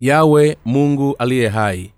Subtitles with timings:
[0.00, 1.92] yawe mungu aliye hai.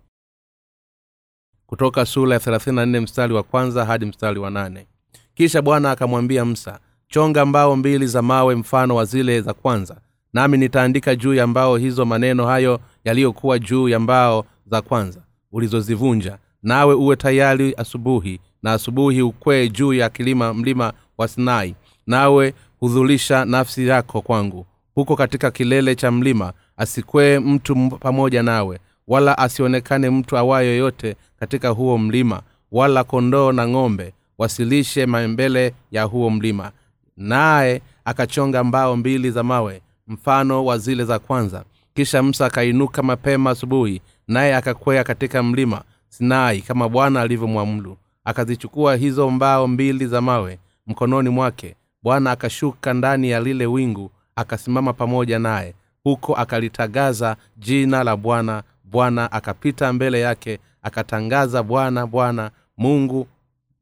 [1.66, 4.86] Kutoka sura ya 34 mstari wa kwanza hadi mstari wa nane.
[5.35, 10.00] Kisha bwana akamwambia msa chonga mbao mbili za mawe mfano wa zile za kwanza
[10.32, 15.22] nami nitaandika juu ya mbao hizo maneno hayo yaliyokuwa juu ya mbao za kwanza
[15.53, 16.38] ulizozivunja.
[16.62, 21.74] Nawe uwe tayari asubuhi na asubuhi ukwee juu ya kilima mlima wa sinai.
[22.06, 29.38] Nawe hudhulisha nafsi yako kwangu huko katika kilele cha mlima asikwee mtu pamoja nawe wala
[29.38, 36.30] asionekane mtu awaye yoyote katika huo mlima wala kondoo na ng'ombe wasilishe mbele ya huo
[36.30, 36.72] mlima
[37.16, 41.64] naye akachonga mbao mbili za mawe mfano wa zile za kwanza.
[41.94, 49.30] Kisha msa akainuka mapema asubuhi naye akakwea katika mlima sinai kama bwana alivyomwamulu akazichukua hizo
[49.30, 51.77] mbao mbili za mawe mkononi mwake.
[52.02, 58.62] Bwana akashuka ndani ya lile wingu akasimama pamoja naye huko akalitagaza jina la bwana.
[58.84, 63.27] Bwana akapita mbele yake akatangaza bwana bwana mungu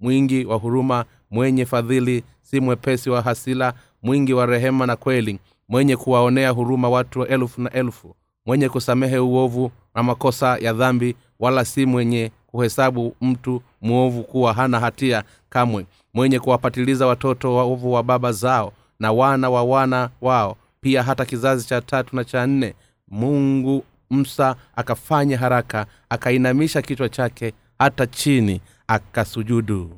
[0.00, 5.96] mwingi wa huruma mwenye fadhili si mwepesi wa hasila mwingi wa rehema na kweli mwenye
[5.96, 8.14] kuwaonea huruma watu elfu na elfu
[8.46, 14.80] mwenye kusamehe uovu na makosa ya dhambi wala si mwenye kuhesabu mtu mwovu kuwa hana
[14.80, 21.02] hatia kamwe mwenye kuwapatiliza watoto waovu wa baba zao na wana wa wana wao pia
[21.02, 22.74] hata kizazi cha tatu na cha nne
[23.08, 29.90] mungu msa akafanya haraka akainamisha kichwa chake hata chini akasujudu.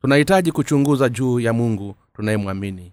[0.00, 2.92] Tunahitaji kuchunguza juu ya mungu tunayemwamini.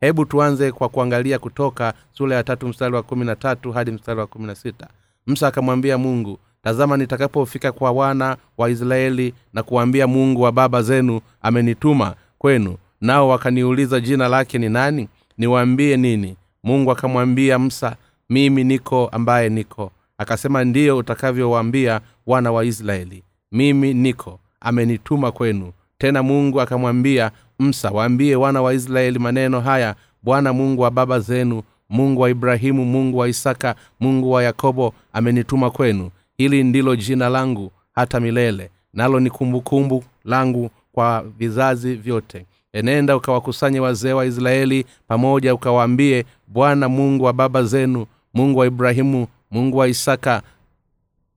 [0.00, 4.20] Hebu tuanze kwa kuangalia kutoka sura ya tatu mstari wa kumi na tatu hadi mstari
[4.20, 4.88] wa kumi na sita.
[5.26, 11.20] Msa akamwambia mungu tazama nitakapofika kwa wana wa israeli na kuwambia mungu wa baba zenu
[11.42, 15.08] amenituma kwenu nao wakaniuliza jina lake ni nani
[15.42, 16.36] niwaambie nini?
[16.64, 17.96] Mungu akamwambia msa
[18.30, 19.92] mimi niko ambaye niko.
[20.18, 23.22] Akasema ndiyo utakavyowaambia wana wa israeli
[23.52, 25.72] mimi niko amenituma kwenu.
[25.98, 31.62] Tena mungu akamwambia msa waambie wana wa israeli maneno haya bwana mungu wa baba zenu
[31.90, 36.10] mungu wa ibrahimu mungu wa isaka mungu wa yakobo amenituma kwenu.
[36.36, 42.46] Hili ndilo jina langu hata milele nalo ni kumbukumbu langu kwa vizazi vyote
[42.76, 49.26] enenda ukawakusanye wazee wa israeli pamoja ukawaambie bwana mungu wa baba zenu mungu wa ibrahimu
[49.50, 50.42] mungu wa isaka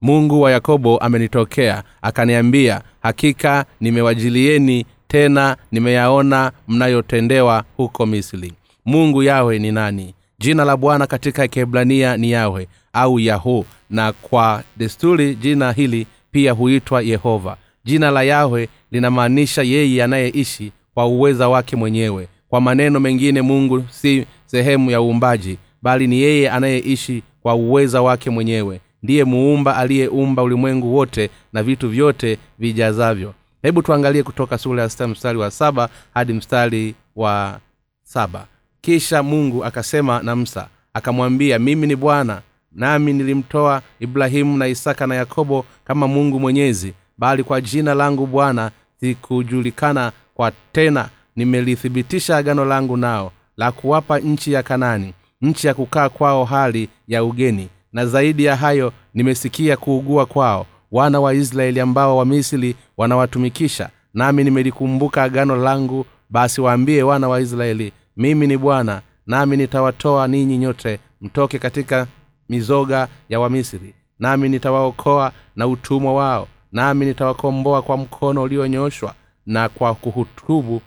[0.01, 8.53] mungu wa yakobo amenitokea akaniambia hakika nimewajilieni tena nimeyaona mnayotendewa huko misri.
[8.85, 10.13] Mungu yawe ni nani?
[10.40, 16.51] Jina la bwana katika kiebrania ni yawe au yahu na kwa desturi jina hili pia
[16.51, 17.57] huitwa yehova.
[17.85, 22.28] Jina la yahwe linamaanisha yeye anayeishi kwa uweza wake mwenyewe.
[22.50, 28.29] Kwa maneno mengine mungu si sehemu ya uumbaji bali ni yeye anayeishi kwa uweza wake
[28.29, 28.81] mwenyewe.
[29.03, 33.33] Ndiye muumba aliyeumba ulimwengu wote na vitu vyote vijazavyo.
[33.61, 37.59] Hebu tuangalie kutoka sura ya sita mstari wa saba hadi mstari wa
[38.03, 38.45] saba.
[38.81, 42.41] Kisha mungu akasema na msa akamwambia mimi ni bwana
[42.72, 48.72] nami nilimtoa ibrahimu na isaka na yakobo kama mungu mwenyezi bali kwa jina langu bwana
[49.00, 56.09] sikujulikana kwa tena nimelithibitisha agano langu nao la kuwapa nchi ya kanani nchi ya kukaa
[56.09, 57.69] kwao hali ya ugeni.
[57.94, 63.90] Na zaidi ya hayo nimesikia kuugua kwao wana wa israeli ambao wamisri wanawatumikisha.
[64.13, 70.57] Nami nimelikumbuka agano langu basi waambie wana wa israeli mimi ni bwana nami nitawatoa ninyi
[70.57, 72.07] nyote mtoke katika
[72.50, 79.13] mizoga ya wamisri nami nitawaokoa na utumwa wao nami nitawakomboa kwa mkono ulionyooshwa
[79.45, 80.81] na kwa kuhutubu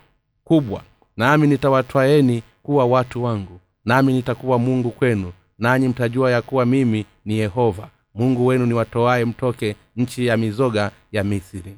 [0.45, 0.83] kubwa.
[1.17, 7.39] Nami nitawatwaeni kuwa watu wangu nami nitakuwa mungu kwenu nanyi mtajua ya kuwa mimi ni
[7.39, 7.89] yehova.
[8.15, 11.77] Mungu wenu niwatoaye mtoke nchi ya mizoga ya misri.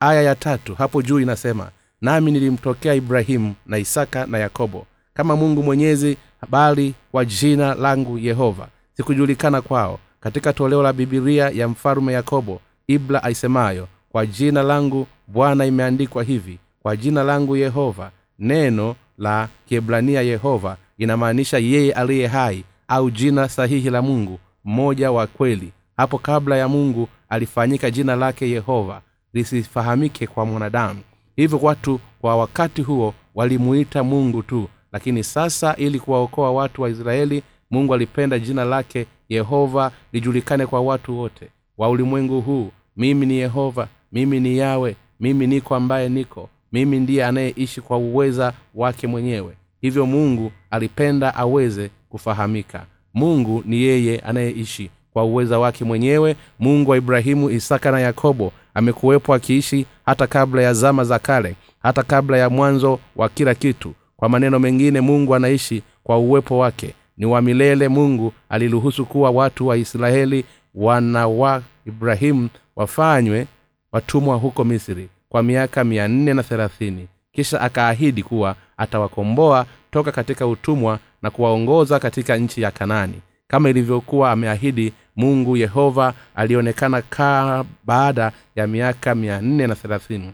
[0.00, 5.62] Aya ya tatu hapo juu inasema nami nilimtokea ibrahimu na isaka na yakobo kama mungu
[5.62, 6.16] mwenyezi
[6.50, 8.68] bali kwa jina langu yehova.
[8.96, 9.98] Sikujulikana kwao.
[10.20, 16.58] Katika toleo la bibilia ya mfalume yakobo ibla aisemayo kwa jina langu bwana imeandikwa hivi.
[16.82, 23.90] Kwa jina langu yehova neno la kiebrania yehova inamaanisha yeye aliye hai au jina sahihi
[23.90, 25.72] la mungu mmoja wa kweli.
[25.96, 29.00] Hapo kabla ya mungu alifanyika jina lake yehova
[29.32, 31.00] lisifahamike kwa mwanadamu.
[31.36, 37.42] Hivyo watu kwa wakati huo walimuita mungu tu lakini sasa ili kuwaokoa watu wa israeli
[37.70, 41.48] mungu alipenda jina lake yehova lijulikane kwa watu wote
[41.78, 42.70] wa ulimwengu huu.
[42.96, 48.52] Mimi ni yehova mimi ni yawe mimi niko ambaye niko mimi ndiye anayeishi kwa uweza
[48.74, 49.52] wake mwenyewe.
[49.80, 52.86] Hivyo mungu alipenda aweze kufahamika.
[53.14, 56.36] Mungu ni yeye anayeishi kwa uweza wake mwenyewe.
[56.58, 62.02] Mungu wa ibrahimu isaka na yakobo amekuwepo akiishi hata kabla ya zama za kale hata
[62.02, 63.94] kabla ya mwanzo wa kila kitu.
[64.16, 66.94] Kwa maneno mengine mungu anaishi kwa uwepo wake.
[67.16, 73.46] Ni wa milele mungu aliruhusu kuwa watu wa israeli wana wa ibrahimu wafanywe
[73.96, 77.08] watumwa huko misri kwa miaka mia nne na thelathini.
[77.32, 83.20] Kisha akaahidi kuwa atawakomboa toka katika utumwa na kuwaongoza katika nchi ya kanani.
[83.48, 90.32] Kama ilivyokuwa ameahidi mungu yehova alionekana kaa baada ya miaka mia nne na thelathini.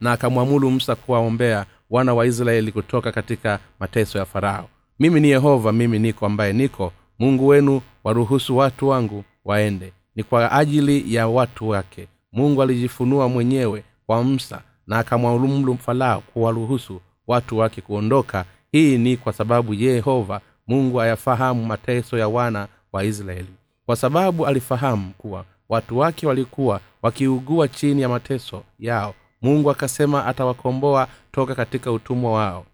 [0.00, 4.68] Na akamwamuru musa kuwaombea wana wa israeli kutoka katika mateso ya farao.
[4.98, 6.92] Mimi ni yehova mimi niko ambaye niko.
[7.18, 9.92] Mungu wenu waruhusu watu wangu waende.
[10.16, 17.00] Ni kwa ajili ya watu wake mungu alijifunua mwenyewe kwa msa na akamwamuru farao kuwaruhusu
[17.26, 18.44] watu wake kuondoka.
[18.72, 23.54] Hii ni kwa sababu yehova mungu ayafahamu mateso ya wana wa israeli.
[23.86, 31.08] Kwa sababu alifahamu kuwa watu wake walikuwa wakiugua chini ya mateso yao mungu akasema atawakomboa
[31.32, 32.66] toka katika utumwa wao.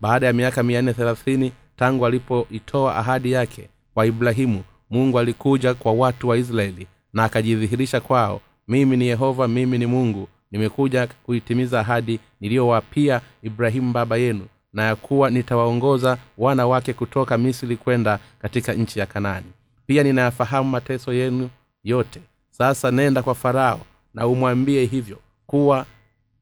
[0.00, 5.92] Baada ya miaka mia nne thelathini tangu alipoitoa ahadi yake kwa ibrahimu mungu alikuja kwa
[5.92, 8.40] watu wa israeli na akajidhihirisha kwao
[8.72, 10.28] mimi ni yehova mimi ni mungu.
[10.50, 17.76] Nimekuja kuitimiza ahadi niliyowapia ibrahimu baba yenu na ya kuwa nitawaongoza wana wake kutoka misri
[17.76, 19.46] kwenda katika nchi ya kanani.
[19.86, 21.50] Pia ninayafahamu mateso yenu
[21.84, 22.20] yote.
[22.50, 23.80] Sasa nenda kwa farao
[24.14, 25.86] na umwambie hivyo kuwa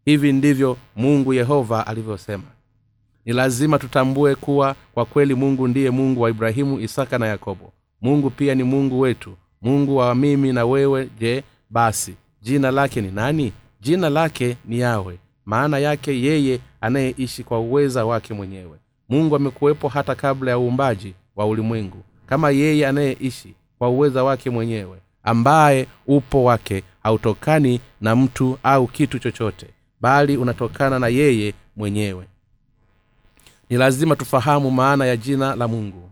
[0.04, 2.44] hivi ndivyo mungu yehova alivyosema.
[3.24, 7.72] Ni lazima tutambue kuwa kwa kweli mungu ndiye mungu wa ibrahimu isaka na yakobo.
[8.00, 9.36] Mungu pia ni mungu wetu.
[9.62, 13.52] Mungu wa mimi na wewe je basi jina lake ni nani?
[13.80, 18.78] Jina lake ni yawe maana yake yeye anayeishi kwa uweza wake mwenyewe.
[19.08, 22.02] Mungu amekuwepo hata kabla ya uumbaji wa ulimwengu.
[22.26, 29.18] Kama yeye anayeishi kwa uweza wake mwenyewe ambaye upo wake hautokani na mtu au kitu
[29.18, 29.66] chochote
[30.00, 32.26] bali unatokana na yeye mwenyewe.
[33.70, 36.10] Ni lazima tufahamu maana ya jina la mungu.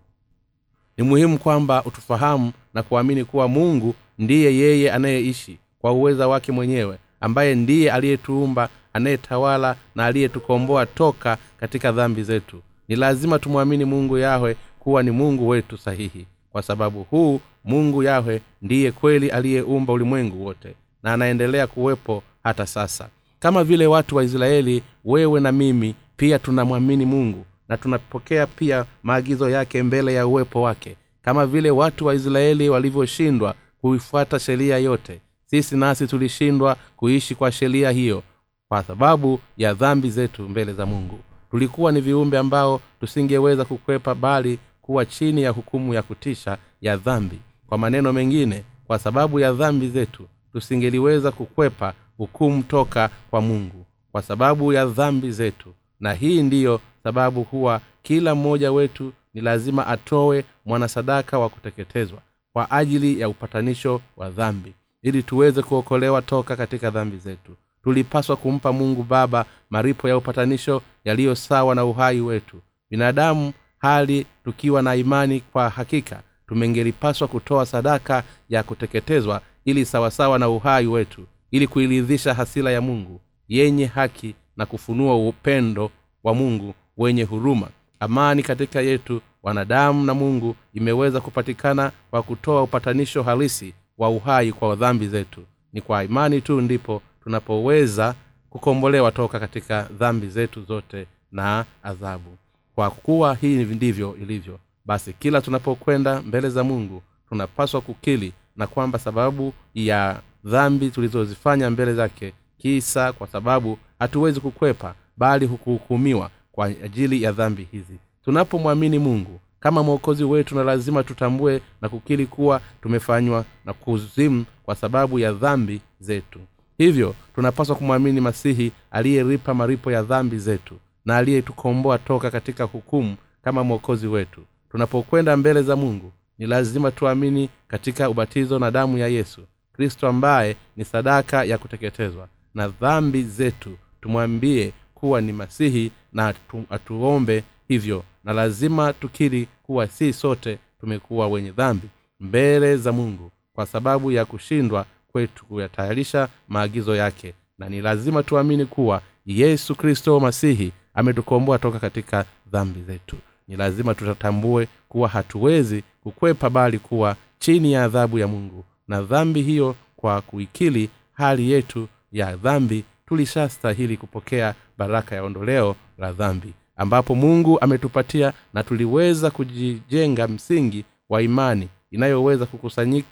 [0.97, 6.99] Ni muhimu kwamba utufahamu na kuamini kuwa mungu ndiye yeye anayeishi kwa uweza wake mwenyewe
[7.21, 12.63] ambaye ndiye aliyetuumba anayetawala na aliyetukomboa toka katika dhambi zetu.
[12.89, 16.27] Ni lazima tumwamini mungu yahwe kuwa ni mungu wetu sahihi.
[16.53, 23.09] Kwa sababu huu mungu yahwe ndiye kweli aliyeumba ulimwengu wote na anaendelea kuwepo hata sasa.
[23.39, 29.51] Kama vile watu wa israeli wewe na mimi pia tunamwamini mungu na tunapokea pia maagizo
[29.51, 30.97] yake mbele ya uwepo wake.
[31.23, 35.21] Kama vile watu wa israeli walivyoshindwa kuifuata sheria yote.
[35.47, 38.23] Sisi nasi tulishindwa kuishi kwa sheria hiyo
[38.69, 41.19] kwa sababu ya dhambi zetu mbele za mungu.
[41.51, 47.39] Tulikuwa ni viumbe ambao tusingeweza kukwepa bali kuwa chini ya hukumu ya kutisha ya dhambi.
[47.67, 53.87] Kwa maneno mengine kwa sababu ya dhambi zetu tusingeliweza kukwepa hukumu toka kwa mungu.
[54.13, 55.75] Kwa sababu ya dhambi zetu.
[56.01, 62.19] Na hii ndiyo sababu huwa kila mmoja wetu ni lazima atowe mwanasadaka wa kuteketezwa
[62.59, 64.73] kwa ajili ya upatanisho wa dhambi.
[65.03, 71.35] Ili tuweze kuokolewa toka katika dhambi zetu tulipaswa kumpa mungu baba maripo ya upatanisho yaliyo
[71.35, 72.57] sawa na uhai wetu.
[72.91, 80.49] Binadamu hali tukiwa na imani kwa hakika tumengelipaswa kutoa sadaka ya kuteketezwa ili sawasawa na
[80.49, 85.91] uhai wetu ili kuiridhisha hasila ya mungu yenye haki na kufunua upendo
[86.25, 87.69] wa mungu wenye huruma.
[88.01, 94.77] Amani katika yetu wanadamu na mungu imeweza kupatikana kwa kutoa upatanisho halisi wa uhai kwa
[94.77, 95.41] dhambi zetu.
[95.73, 98.15] Ni kwa imani tu ndipo tunapoweza
[98.51, 102.37] kukombolewa toka katika dhambi zetu zote na adhabu.
[102.75, 108.99] Kwa kuwa hii ndivyo ilivyo basi kila tunapokwenda mbele za mungu tunapaswa kukili na kwamba
[108.99, 117.23] sababu ya dhambi tulizozifanya mbele zake kisa kwa sababu hatuwezi kukwepa bali hukuhukumiwa kwa ajili
[117.23, 123.45] ya dhambi hizi tunapomwamini mungu kama mwokozi wetu na lazima tutambue na kukili kuwa tumefanywa
[123.65, 126.41] na kuzimu kwa sababu ya dhambi zetu.
[126.79, 133.65] Hivyo tunapaswa kumwamini masihi aliyeripa maripo ya dhambi zetu na aliyetukomboa toka katika hukumu kama
[133.65, 134.41] mwokozi wetu.
[134.71, 139.41] Tunapokwenda mbele za mungu ni lazima tuamini katika ubatizo na damu ya yesu
[139.73, 142.29] kristo ambaye ni sadaka ya kuteketezwa.
[142.55, 143.71] Na dhambi zetu
[144.01, 151.29] tumwambie kuwa ni masihi na atu, atuombe hivyo na lazima tukiri kuwa si sote tumekuwa
[151.29, 151.89] wenye dhambi
[152.21, 157.35] mbele za mungu kwa sababu ya kushindwa kwetu kuyatayarisha maagizo yake.
[157.59, 163.17] Na ni lazima tuamini kuwa yesu kristo masihi ametukomboa toka katika dhambi zetu.
[163.49, 168.65] Ni lazima tutatambue kuwa hatuwezi kukwepa bali kuwa chini ya adhabu ya mungu.
[168.89, 176.13] Na dhambi hiyo kwa kuikili hali yetu ya dhambi tulishastahili kupokea baraka ya ondoleo la
[176.13, 182.47] dhambi ambapo mungu ametupatia na tuliweza kujijenga msingi wa imani inayoweza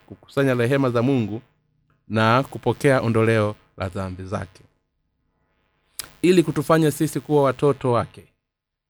[0.06, 1.42] kukusanya rehema za mungu
[2.08, 4.62] na kupokea ondoleo la dhambi zake.
[6.23, 8.25] Ili kutufanya sisi kuwa watoto wake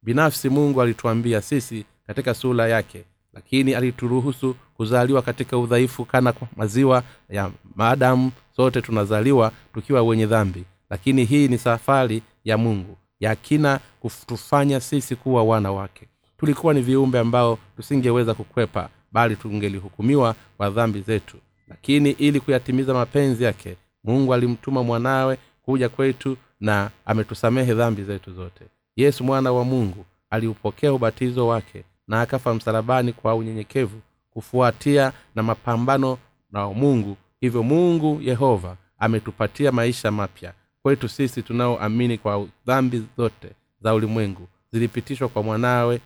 [0.02, 7.02] binafsi mungu alituambia sisi katika sura yake lakini alituruhusu kuzaliwa katika udhaifu kana kwa maziwa
[7.28, 10.64] ya maadamu sote tunazaliwa tukiwa wenye dhambi.
[10.90, 16.08] Lakini hii ni safari ya mungu ya kina kutufanya sisi kuwa wana wake.
[16.38, 21.36] Tulikuwa ni viumbe ambao tusingeweza kukwepa bali tungelihukumiwa kwa dhambi zetu.
[21.68, 28.64] Lakini ili kuyatimiza mapenzi yake mungu alimtuma mwanawe kuja kwetu na ametusamehe dhambi zetu zote.
[28.96, 36.18] Yesu mwana wa mungu aliupokea ubatizo wake na akafa msalabani kwa unyenyekevu kufuatia na mapambano
[36.52, 37.16] na mungu.
[37.40, 40.52] Hivyo mungu yehova ametupatia maisha mapya
[40.86, 43.50] kwetu sisi tunaoamini kwa dhambi zote
[43.82, 46.00] za ulimwengu zilipitishwa kwa mwanawe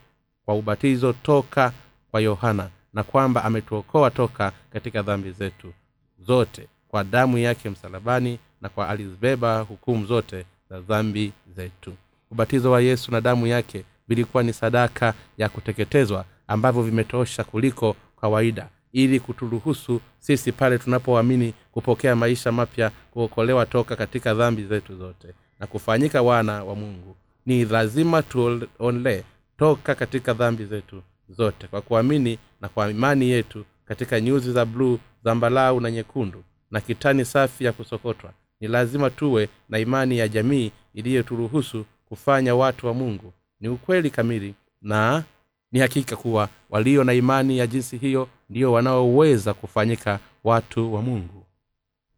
[0.44, 1.72] kwa ubatizo toka
[2.10, 5.72] kwa yohana na kwamba ametuokoa toka katika dhambi zetu
[6.18, 11.92] zote kwa damu yake msalabani na kwa alizibeba hukumu zote za dhambi zetu.
[12.30, 18.68] Ubatizo wa yesu na damu yake vilikuwa ni sadaka ya kuteketezwa ambavyo vimetosha kuliko kawaida
[18.92, 25.28] ili kuturuhusu sisi pale tunapoamini kupokea maisha mapya kuokolewa toka katika dhambi zetu zote.
[25.60, 27.16] Na kufanyika wana wa mungu.
[27.46, 29.22] Ni lazima tuonlee
[29.58, 34.98] toka katika dhambi zetu zote kwa kuamini na kwa imani yetu katika nyuzi za bluu
[35.24, 38.32] zambalau na nyekundu na kitani safi ya kusokotwa.
[38.60, 43.32] Ni lazima tuwe na imani ya jamii iliyoturuhusu kufanya watu wa mungu.
[43.60, 45.24] Ni ukweli kamili na
[45.72, 51.44] ni hakika kuwa walio na imani ya jinsi hiyo ndio wanaoweza kufanyika watu wa mungu.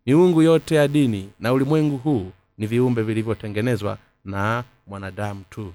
[0.07, 5.73] Miungu yote ya dini na ulimwengu huu ni viumbe vilivyotengenezwa na mwanadamu tu.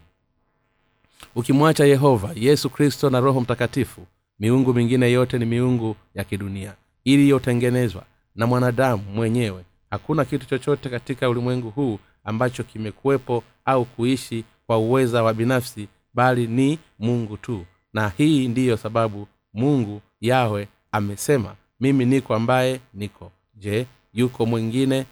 [1.36, 4.02] Ukimwacha yehova yesu kristo na roho mtakatifu
[4.40, 8.04] miungu mingine yote ni miungu ya kidunia iliyotengenezwa
[8.36, 9.64] na mwanadamu mwenyewe.
[9.90, 16.48] Hakuna kitu chochote katika ulimwengu huu ambacho kimekuwepo au kuishi kwa uweza wa binafsi bali
[16.48, 17.66] ni mungu tu.
[17.94, 23.32] Na hii ndiyo sababu mungu yawe amesema mimi niko ambaye niko.
[23.56, 25.06] Je yuko mwingine?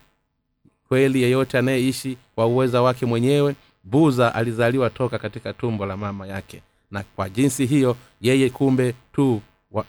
[0.88, 3.56] Kweli yeyote anayeishi kwa uweza wake mwenyewe?
[3.84, 6.62] Buza alizaliwa toka katika tumbo la mama yake.
[6.92, 9.86] Na kwa jinsi hiyo yeye kumbe tu wa,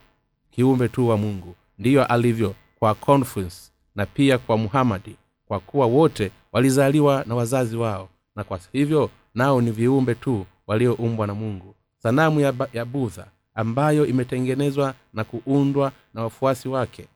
[0.50, 1.54] kiumbe tu wa mungu.
[1.78, 3.56] Ndiyo alivyo kwa conference
[3.94, 5.16] na pia kwa muhamadi
[5.48, 8.08] kwa kuwa wote walizaliwa na wazazi wao.
[8.36, 11.74] Na kwa hivyo nao ni viumbe tu walioumbwa na mungu.
[12.02, 17.08] Sanamu ya, ya budha ambayo imetengenezwa na kuundwa na wafuasi wake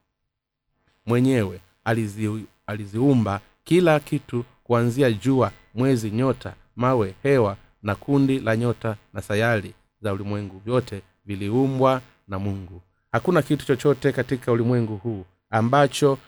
[1.07, 8.97] mwenyewe alizi, aliziumba kila kitu kuanzia jua mwezi nyota mawe hewa na kundi la nyota
[9.13, 12.81] na sayari za ulimwengu vyote viliumbwa na mungu.
[13.13, 16.19] Hakuna kitu chochote katika ulimwengu huu ambacho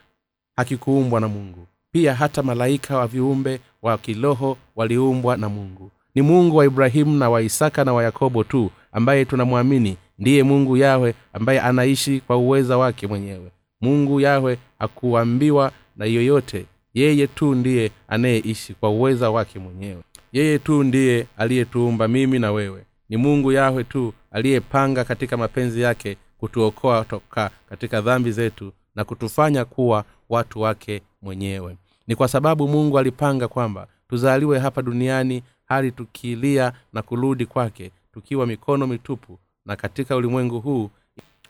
[0.56, 1.66] hakikuumbwa na mungu.
[1.92, 7.30] Pia hata malaika wa viumbe wa kiroho waliumbwa na mungu ni mungu wa ibrahimu na
[7.30, 9.96] wa isaka na wa yakobo tu ambaye tunamwamini.
[10.18, 13.50] Ndiye mungu yahwe ambaye anaishi kwa uweza wake mwenyewe.
[13.80, 16.66] Mungu yahwe hakuambiwa na yoyote.
[16.94, 20.02] Yeye tu ndiye anayeishi kwa uweza wake mwenyewe.
[20.32, 22.84] Yeye tu ndiye aliyetuumba mimi na wewe.
[23.08, 29.64] Ni mungu yahwe tu aliyepanga katika mapenzi yake kutuokoa toka katika dhambi zetu na kutufanya
[29.64, 31.76] kuwa watu wake mwenyewe.
[32.06, 35.42] Ni kwa sababu mungu alipanga kwamba tuzaliwe hapa duniani
[35.72, 40.90] hali tukilia na kurudi kwake tukiwa mikono mitupu na katika ulimwengu huu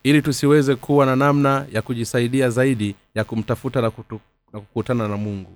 [0.03, 4.21] ili tusiweze kuwa na namna ya kujisaidia zaidi ya kumtafuta na, kutu,
[4.53, 5.51] na kukutana na mungu.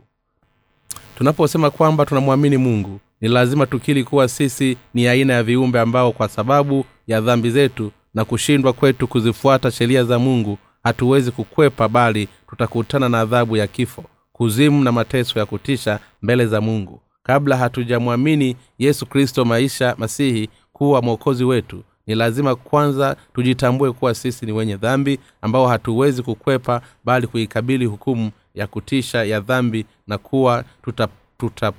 [1.18, 6.28] Tunaposema kwamba tunamwamini mungu ni lazima tukili kuwa sisi ni aina ya viumbe ambao kwa
[6.28, 13.08] sababu ya dhambi zetu na kushindwa kwetu kuzifuata sheria za mungu hatuwezi kukwepa bali tutakutana
[13.08, 19.06] na adhabu ya kifo kuzimu na mateso ya kutisha mbele za mungu kabla hatujamwamini yesu
[19.06, 25.18] kristo maisha masihi kuwa mwokozi wetu ni lazima kwanza tujitambue kuwa sisi ni wenye dhambi
[25.42, 31.72] ambao hatuwezi kukwepa bali kuikabili hukumu ya kutisha ya dhambi na kuwa tutatupwa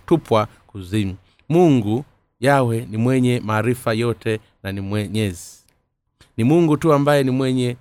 [0.46, 1.16] tuta kuzimu.
[1.50, 2.06] Mungu
[2.40, 5.58] yawe ni mwenye maarifa yote na ni mwenyezi.
[6.38, 7.78] Ni mungu tu ambaye ni mwenye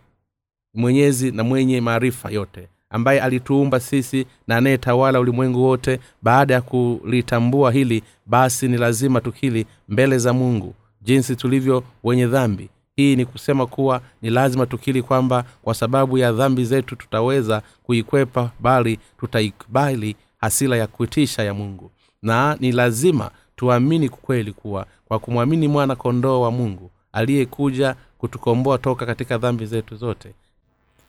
[0.75, 6.01] mwenyezi na mwenye maarifa yote ambaye alituumba sisi na anayetawala ulimwengu wote.
[6.23, 12.69] Baada ya kulitambua hili basi ni lazima tukili mbele za mungu jinsi tulivyo wenye dhambi.
[12.97, 18.51] Hii ni kusema kuwa ni lazima tukili kwamba kwa sababu ya dhambi zetu tutaweza kuikwepa
[18.61, 21.91] bali tutaikubali hasila ya kuitisha ya mungu.
[22.23, 29.07] Na ni lazima tuamini kweli kuwa kwa kumwamini mwana kondoo wa mungu aliyekuja kutukomboa toka
[29.07, 30.35] katika dhambi zetu zote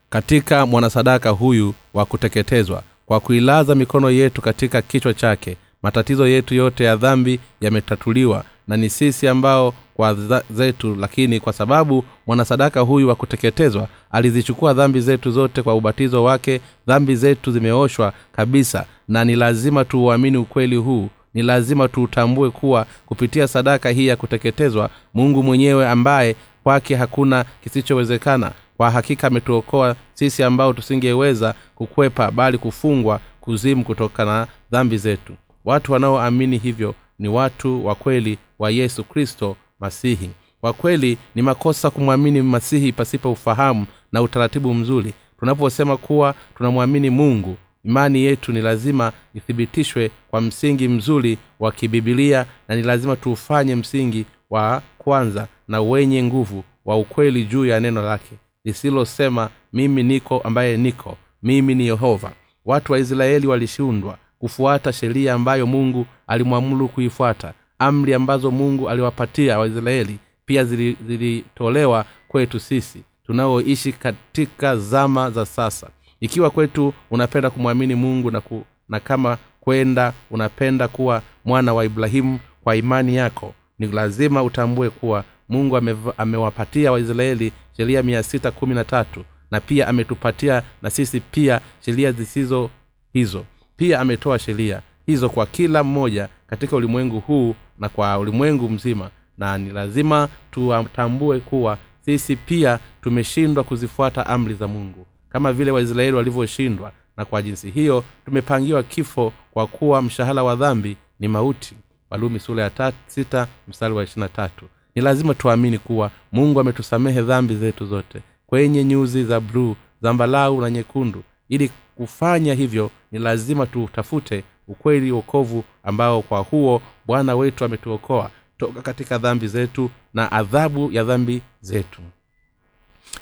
[0.09, 5.57] katika mwanasadaka huyu wa kuteketezwa kwa kuilaza mikono yetu katika kichwa chake.
[5.83, 10.17] Matatizo yetu yote ya dhambi yametatuliwa na ni sisi ambao kwa
[10.51, 16.61] zetu lakini kwa sababu mwanasadaka huyu wa kuteketezwa alizichukua dhambi zetu zote kwa ubatizo wake
[16.87, 21.09] dhambi zetu zimeoshwa kabisa na ni lazima tuuamini ukweli huu.
[21.33, 28.51] Ni lazima tuutambue kuwa kupitia sadaka hii ya kuteketezwa mungu mwenyewe ambaye kwake hakuna kisichowezekana
[28.77, 35.33] kwa hakika ametuokoa sisi ambao tusingeweza kukwepa bali kufungwa kuzimu kutokana na dhambi zetu.
[35.65, 40.29] Watu wanaoamini hivyo ni watu wa kweli wa yesu kristo masihi.
[40.61, 45.13] Kwa kweli ni makosa kumwamini masihi pasipo ufahamu na utaratibu mzuri.
[45.39, 52.75] Tunaposema kuwa tunamwamini mungu imani yetu ni lazima ithibitishwe kwa msingi mzuri wa kibibilia na
[52.75, 58.35] ni lazima tuufanye msingi wa kwanza na wenye nguvu wa ukweli juu ya neno lake
[58.71, 62.31] lisilosema mimi niko ambaye niko mimi ni yehova.
[62.65, 67.53] Watu wa israeli walishindwa kufuata sheria ambayo mungu alimwamuru kuifuata.
[67.79, 75.87] Amri ambazo mungu aliwapatia waisraeli pia zilitolewa kwetu sisi tunaoishi katika zama za sasa.
[76.19, 82.39] Ikiwa kwetu unapenda kumwamini mungu na, ku, na kama kwenda unapenda kuwa mwana wa ibrahimu
[82.63, 88.75] kwa imani yako ni lazima utambue kuwa mungu ameva- amewapatia waisraeli sheria mia sita kumi
[88.75, 92.69] na tatu na pia ametupatia na sisi pia sheria zisizo
[93.13, 93.45] hizo.
[93.77, 99.57] Pia ametoa sheria hizo kwa kila mmoja katika ulimwengu huu na kwa ulimwengu mzima na
[99.57, 105.05] ni lazima tuwatambue kuwa sisi pia tumeshindwa kuzifuata amri za mungu.
[105.29, 110.97] Kama vile waisraeli walivyoshindwa na kwa jinsi hiyo tumepangiwa kifo kwa kuwa mshahara wa dhambi
[111.19, 111.75] ni mauti.
[112.09, 114.65] Walumi sura ya sita mstari wa ishirina tatu
[114.97, 120.69] ni lazima tuamini kuwa mungu ametusamehe dhambi zetu zote kwenye nyuzi za bluu zambalau na
[120.69, 121.23] nyekundu.
[121.49, 128.81] Ili kufanya hivyo ni lazima tutafute ukweli wokovu ambao kwa huo bwana wetu ametuokoa toka
[128.81, 132.01] katika dhambi zetu na adhabu ya dhambi zetu.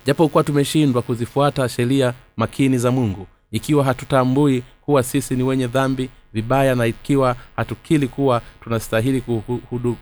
[0.06, 6.74] Japokuwa tumeshindwa kuzifuata sheria makini za mungu ikiwa hatutambui kuwa sisi ni wenye dhambi vibaya
[6.74, 9.96] na ikiwa hatukili kuwa tunastahili kuhu- hudu-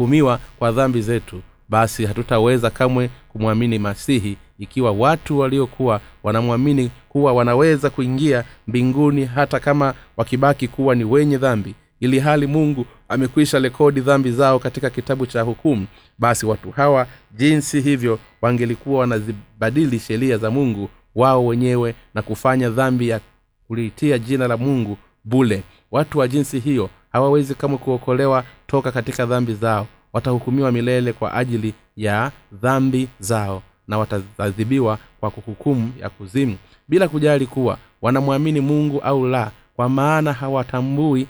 [0.00, 7.90] kuhukumiwa kwa dhambi zetu basi hatutaweza kamwe kumwamini masihi ikiwa watu waliokuwa wanamwamini kuwa wanaweza
[7.90, 11.74] kuingia mbinguni hata kama wakibaki kuwa ni wenye dhambi.
[12.00, 15.86] Ili hali mungu amekwisha rekodi dhambi zao katika kitabu cha hukumu
[16.18, 23.08] basi watu hawa jinsi hivyo wangelikuwa wanazibadili sheria za mungu wao wenyewe na kufanya dhambi
[23.08, 23.20] ya
[23.66, 25.62] kuliitia jina la mungu bule.
[25.90, 29.86] Watu wa jinsi hiyo hawawezi kamwe kuokolewa toka katika dhambi zao.
[30.12, 36.56] Watahukumiwa milele kwa ajili ya dhambi zao na wataadhibiwa kwa kuhukumu ya kuzimu.
[36.88, 41.26] Bila kujali kuwa wanamwamini mungu au la kwa maana hawatambui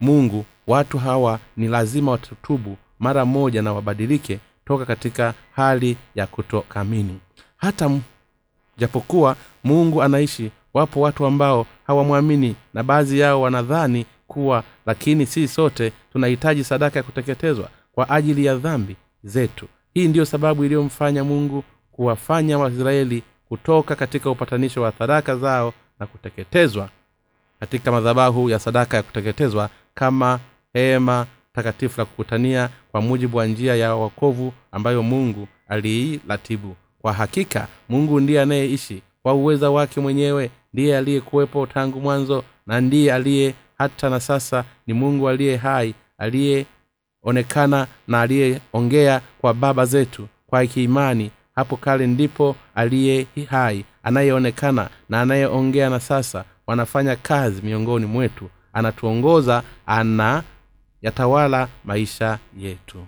[0.00, 7.18] mungu watu hawa ni lazima watutubu mara moja na wabadilike toka katika hali ya kutokamini.
[7.56, 7.90] Hata
[8.78, 15.92] japokuwa mungu anaishi wapo watu ambao hawamwamini na baadhi yao wanadhani kuwa lakini si sote
[16.12, 19.68] tunahitaji sadaka ya kuteketezwa kwa ajili ya dhambi zetu.
[19.94, 26.88] Hii ndiyo sababu iliyomfanya mungu kuwafanya waisraeli kutoka katika upatanisho wa sadaka zao na kuteketezwa
[27.60, 30.40] katika madhabahu ya sadaka ya kuteketezwa kama
[30.72, 36.76] hema takatifu la kukutania kwa mujibu wa njia ya wokovu ambayo mungu aliiratibu.
[37.02, 39.02] Kwa hakika mungu ndiye anayeishi.
[39.22, 44.94] Kwa uweza wake mwenyewe ndiye aliyekuwepo tangu mwanzo na ndiye aliye hata na sasa ni
[44.94, 51.30] mungu aliye hai aliyeonekana na aliyeongea kwa baba zetu kwa kiimani.
[51.54, 58.50] Hapo kale ndipo aliye hai anayeonekana na anayeongea na sasa wanafanya kazi miongoni mwetu.
[58.72, 60.42] Anatuongoza ana
[61.02, 63.06] yatawala maisha yetu.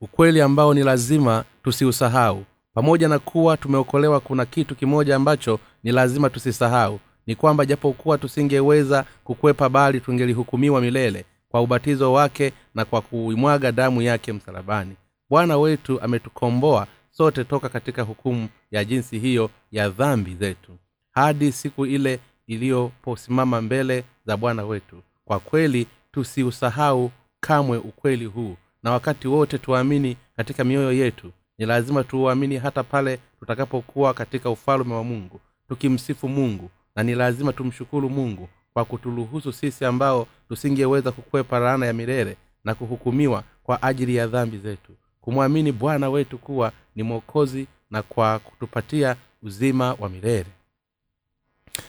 [0.00, 2.44] Ukweli ambao ni lazima tusiusahau.
[2.74, 9.04] Pamoja na kuwa tumeokolewa kuna kitu kimoja ambacho ni lazima tusisahau ni kwamba japokuwa tusingeweza
[9.24, 14.96] kukwepa bali tungelihukumiwa milele kwa ubatizo wake na kwa kuimwaga damu yake msalabani.
[15.30, 20.72] Bwana wetu ametukomboa sote toka katika hukumu ya jinsi hiyo ya dhambi zetu
[21.10, 25.02] hadi siku ile iliyoposimama mbele za bwana wetu.
[25.24, 27.10] Kwa kweli tusiusahau
[27.40, 33.18] kamwe ukweli huu na wakati wote tuamini katika mioyo yetu ni lazima tuuamini hata pale
[33.40, 39.84] tutakapokuwa katika ufalume wa mungu tukimsifu mungu na ni lazima tumshukuru mungu kwa kuturuhusu sisi
[39.84, 44.92] ambao tusingeweza kukwepa laana ya milele na kuhukumiwa kwa ajili ya dhambi zetu.
[45.20, 50.46] Kumwamini bwana wetu kuwa ni mwokozi na kwa kutupatia uzima wa milele.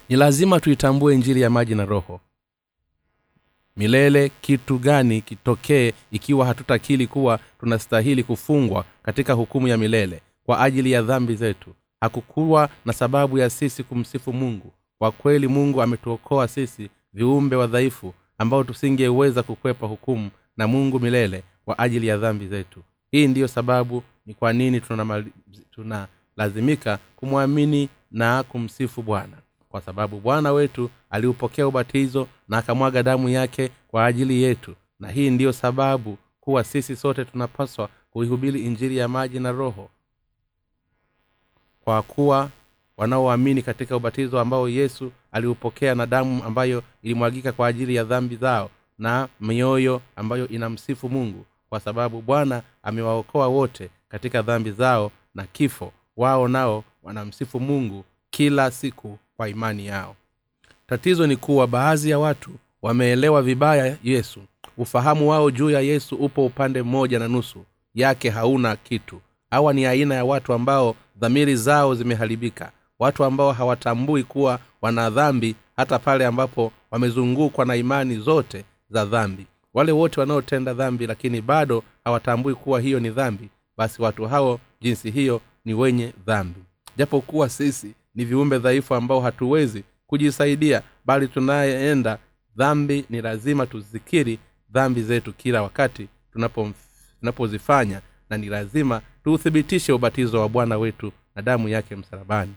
[0.09, 2.21] Ni lazima tuitambue njiri ya maji na roho.
[3.77, 10.91] Milele kitu gani kitokee ikiwa hatutakili kuwa tunastahili kufungwa katika hukumu ya milele kwa ajili
[10.91, 11.75] ya dhambi zetu?
[12.01, 18.63] Hakukuwa na sababu ya sisi kumsifu mungu kwa kweli mungu ametuokoa sisi viumbe wadhaifu ambao
[18.63, 22.83] tusingeweza kukwepa hukumu na mungu milele kwa ajili ya dhambi zetu.
[23.11, 24.81] Hii ndiyo sababu ni kwa nini
[25.71, 29.37] tunalazimika tuna kumwamini na kumsifu bwana.
[29.69, 34.75] Kwa sababu bwana wetu aliupokea ubatizo na akamwaga damu yake kwa ajili yetu.
[34.99, 39.89] Na hii ndiyo sababu kuwa sisi sote tunapaswa kuihubiri injiri ya maji na roho.
[41.83, 42.49] Kwa kuwa
[42.97, 48.69] wanaoamini katika ubatizo ambao yesu aliupokea na damu ambayo ilimwagika kwa ajili ya dhambi zao
[48.99, 55.91] na mioyo ambayo inamsifu mungu kwa sababu bwana amewaokoa wote katika dhambi zao na kifo.
[56.17, 60.15] Wao nao wanamsifu mungu kila siku kwa imani yao.
[60.87, 64.39] Tatizo ni kuwa baadhi ya watu wameelewa vibaya yesu.
[64.77, 67.65] Ufahamu wao juu ya yesu upo upande mmoja na nusu.
[67.95, 69.21] Yake hauna kitu.
[69.51, 75.55] Hawa ni aina ya watu ambao dhamiri zao zimeharibika watu ambao hawatambui kuwa wana dhambi
[75.77, 79.47] hata pale ambapo wamezungukwa na imani zote za dhambi.
[79.73, 85.11] Wale wote wanaotenda dhambi lakini bado hawatambui kuwa hiyo ni dhambi basi watu hao jinsi
[85.11, 86.59] hiyo ni wenye dhambi.
[86.97, 92.17] Japokuwa sisi ni viumbe dhaifu ambao hatuwezi kujisaidia bali tunayeenda
[92.55, 96.07] dhambi ni lazima tuzikiri dhambi zetu kila wakati
[97.19, 102.53] tunapozifanya tunapo na ni lazima tuuthibitishe ubatizo wa bwana wetu na damu yake msalabani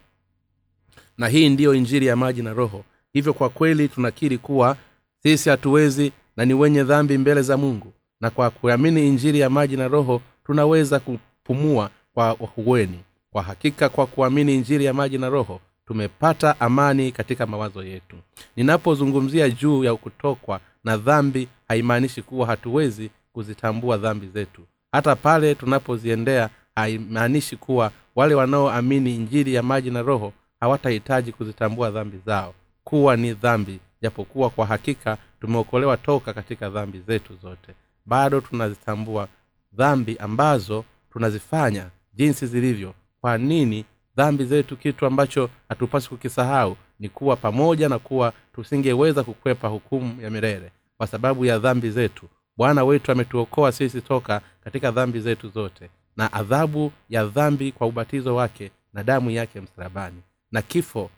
[1.18, 2.84] na hii ndiyo injiri ya maji na roho.
[3.12, 4.76] Hivyo kwa kweli tunakiri kuwa
[5.22, 7.92] sisi hatuwezi na ni wenye dhambi mbele za mungu.
[8.20, 12.98] Na kwa kuamini injiri ya maji na roho tunaweza kupumua kwa huweni
[13.30, 18.16] kwa hakika kwa kuamini injiri ya maji na roho tumepata amani katika mawazo yetu.
[18.56, 24.62] Ninapozungumzia juu ya kutokwa na dhambi haimaanishi kuwa hatuwezi kuzitambua dhambi zetu.
[24.92, 32.18] Hata pale tunapoziendea haimaanishi kuwa wale wanaoamini injiri ya maji na roho hawatahitaji kuzitambua dhambi
[32.26, 37.72] zao kuwa ni dhambi japokuwa kwa hakika tumeokolewa toka katika dhambi zetu zote.
[38.06, 39.28] Bado tunazitambua
[39.72, 42.94] dhambi ambazo tunazifanya jinsi zilivyo.
[43.20, 43.84] Kwa nini
[44.16, 50.30] dhambi zetu kitu ambacho hatupasi kukisahau ni kuwa pamoja na kuwa tusingeweza kukwepa hukumu ya
[50.30, 50.72] milele?
[50.96, 55.90] Kwa sababu ya dhambi zetu bwana wetu ametuokoa sisi toka katika dhambi zetu zote.
[56.16, 61.10] Na adhabu ya dhambi kwa ubatizo wake na damu yake msalabani na kifo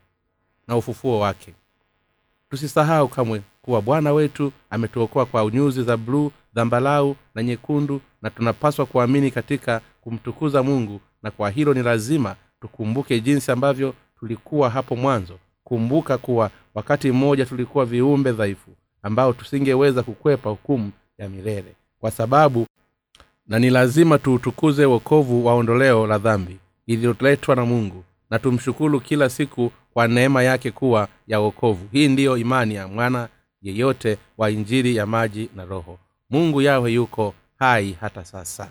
[0.69, 1.55] na ufufuo wake.
[2.51, 8.87] Tusisahau kamwe kuwa bwana wetu ametuokoa kwa unyuzi za bluu dhambalau na nyekundu na tunapaswa
[8.87, 15.39] kuamini katika kumtukuza mungu na kwa hilo ni lazima tukumbuke jinsi ambavyo tulikuwa hapo mwanzo.
[15.65, 18.71] Kumbuka kuwa wakati mmoja tulikuwa viumbe dhaifu
[19.03, 21.75] ambao tusingeweza kukwepa hukumu ya milele.
[22.01, 22.67] Kwa sababu
[23.47, 29.29] na ni lazima tuutukuze wokovu wa ondoleo la dhambi iliyoletwa na mungu na tumshukuru kila
[29.29, 31.87] siku kwa neema yake kuwa ya wokovu.
[31.93, 33.29] Hii ndiyo imani ya mwana
[33.63, 35.99] yeyote wa injili ya maji na roho.
[36.31, 38.71] Mungu yawe yuko hai hata sasa.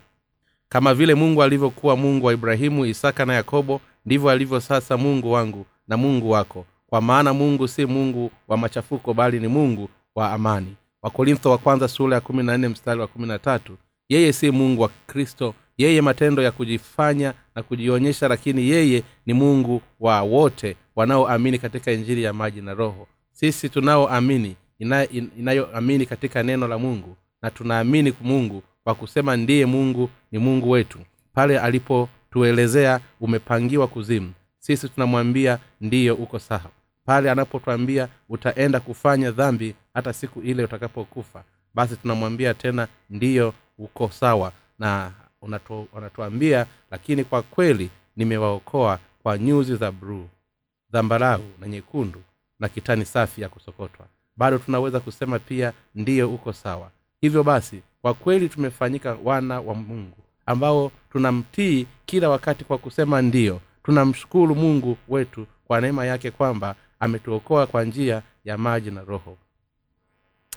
[0.69, 5.65] Kama vile mungu alivyokuwa mungu wa ibrahimu isaka na yakobo ndivyo alivyo sasa mungu wangu
[5.88, 6.65] na mungu wako.
[6.88, 10.76] Kwa maana mungu si mungu wa machafuko bali ni mungu wa amani.
[11.02, 13.78] Wakorintho wa kwanza sura ya kumi na nne mstari wa kumi na tatu
[14.10, 19.82] yeye si mungu wa kristo yeye matendo ya kujifanya na kujionyesha lakini yeye ni mungu
[20.00, 23.08] wa wote wanaoamini katika injili ya maji na roho.
[23.32, 24.56] Sisi tunaoamini
[25.38, 31.00] inayoamini katika neno la mungu na tunaamini mungu kwa kusema ndiye mungu ni mungu wetu.
[31.34, 36.72] Pale alipotuelezea umepangiwa kuzimu sisi tunamwambia ndiyo uko sawa.
[37.06, 44.52] Pale anapotwambia utaenda kufanya dhambi hata siku ile utakapokufa basi tunamwambia tena ndiyo uko sawa.
[44.80, 45.12] Na
[45.93, 50.28] unatuambia lakini kwa kweli nimewaokoa kwa nyuzi za bruu
[50.91, 52.21] dhambarau na nyekundu
[52.60, 54.06] na kitani safi ya kusokotwa.
[54.38, 56.91] Bado tunaweza kusema pia ndiyo uko sawa.
[57.21, 63.62] Hivyo basi kwa kweli tumefanyika wana wa mungu ambao tunamtii kila wakati kwa kusema ndiyo.
[63.84, 69.38] Tunamshukuru mungu wetu kwa neema yake kwamba ametuokoa kwa njia ya maji na roho.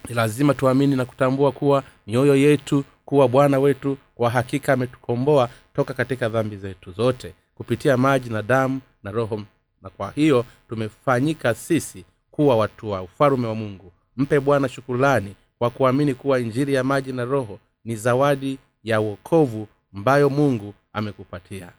[0.09, 5.95] Ni lazima tuamini na kutambua kuwa mioyo yetu kuwa bwana wetu kwa hakika ametukomboa toka
[5.95, 9.43] katika dhambi zetu zote kupitia maji na damu na roho
[9.83, 13.93] na kwa hiyo tumefanyika sisi kuwa watu wa ufalume wa mungu.
[14.17, 19.69] Mpe bwana shukulani kwa kuamini kuwa injiri ya maji na roho ni zawadi ya uokovu
[19.95, 21.73] ambayo mungu amekupatia.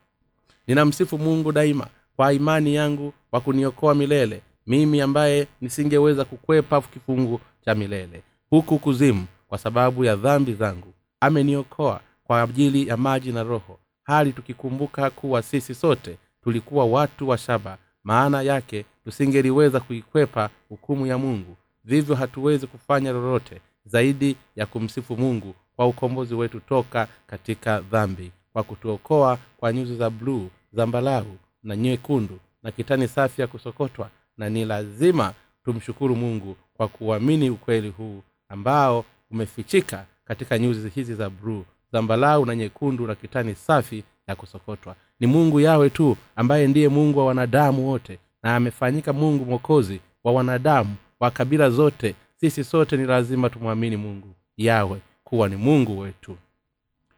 [0.68, 7.76] Ninamsifu mungu daima kwa imani yangu kwa kuniokoa milele mimi ambaye nisingeweza kukwepa kifungu cha
[7.76, 13.80] milele huku kuzimu kwa sababu ya dhambi zangu ameniokoa kwa ajili ya maji na roho
[14.04, 21.18] hali tukikumbuka kuwa sisi sote tulikuwa watu wa shaba maana yake tusingeliweza kuikwepa hukumu ya
[21.18, 21.56] mungu.
[21.84, 28.64] Vivyo hatuwezi kufanya lolote zaidi ya kumsifu mungu kwa ukombozi wetu toka katika dhambi kwa
[28.64, 34.66] kutuokoa kwa nyuzi za bluu zambalau na nyekundu na kitani safi ya kusokotwa na ni
[34.66, 35.34] lazima
[35.66, 42.56] tumshukuru mungu kwa kuamini ukweli huu ambao umefichika katika nyuzi hizi za bluu zambalau na
[42.56, 44.96] nyekundu na kitani safi ya kusokotwa.
[45.20, 50.34] Ni mungu yawe tu ambaye ndiye mungu wa wanadamu wote na amefanyika mungu mwokozi wa
[50.34, 52.16] wanadamu wa kabila zote.
[52.36, 56.38] Sisi sote ni lazima tumwamini mungu yawe kuwa ni mungu wetu.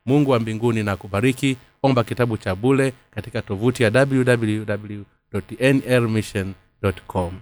[0.06, 1.58] Mungu wa mbinguni na kubariki.
[1.84, 5.02] Omba kitabu cha bule katika tovuti ya www
[6.00, 6.54] nrmission
[7.08, 7.34] com